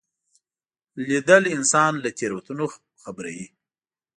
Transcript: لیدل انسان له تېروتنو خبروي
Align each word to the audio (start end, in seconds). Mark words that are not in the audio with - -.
لیدل 1.07 1.43
انسان 1.55 1.91
له 2.03 2.09
تېروتنو 2.17 2.65
خبروي 3.03 3.45